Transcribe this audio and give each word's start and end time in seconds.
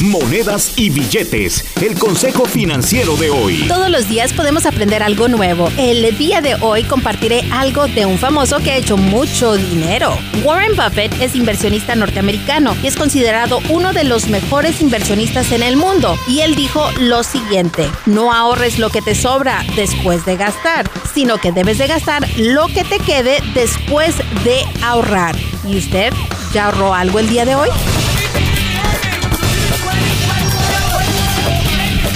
Monedas 0.00 0.74
y 0.76 0.90
billetes. 0.90 1.64
El 1.82 1.98
consejo 1.98 2.44
financiero 2.44 3.16
de 3.16 3.30
hoy. 3.30 3.64
Todos 3.66 3.90
los 3.90 4.08
días 4.08 4.32
podemos 4.32 4.64
aprender 4.64 5.02
algo 5.02 5.26
nuevo. 5.26 5.72
El 5.76 6.16
día 6.16 6.40
de 6.40 6.54
hoy 6.54 6.84
compartiré 6.84 7.42
algo 7.50 7.88
de 7.88 8.06
un 8.06 8.16
famoso 8.16 8.60
que 8.60 8.70
ha 8.70 8.76
hecho 8.76 8.96
mucho 8.96 9.56
dinero. 9.56 10.16
Warren 10.44 10.76
Buffett 10.76 11.20
es 11.20 11.34
inversionista 11.34 11.96
norteamericano 11.96 12.76
y 12.80 12.86
es 12.86 12.94
considerado 12.94 13.58
uno 13.70 13.92
de 13.92 14.04
los 14.04 14.28
mejores 14.28 14.80
inversionistas 14.80 15.50
en 15.50 15.64
el 15.64 15.76
mundo. 15.76 16.16
Y 16.28 16.40
él 16.40 16.54
dijo 16.54 16.88
lo 17.00 17.24
siguiente, 17.24 17.90
no 18.06 18.32
ahorres 18.32 18.78
lo 18.78 18.90
que 18.90 19.02
te 19.02 19.16
sobra 19.16 19.64
después 19.74 20.24
de 20.24 20.36
gastar, 20.36 20.88
sino 21.12 21.38
que 21.38 21.50
debes 21.50 21.78
de 21.78 21.88
gastar 21.88 22.24
lo 22.36 22.68
que 22.68 22.84
te 22.84 23.00
quede 23.00 23.38
después 23.52 24.14
de 24.44 24.60
ahorrar. 24.80 25.36
¿Y 25.66 25.76
usted 25.76 26.12
ya 26.54 26.66
ahorró 26.66 26.94
algo 26.94 27.18
el 27.18 27.28
día 27.28 27.44
de 27.44 27.56
hoy? 27.56 27.68